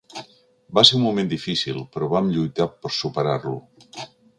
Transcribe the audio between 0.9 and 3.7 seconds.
un moment difícil, però vam lluitar per superar-lo.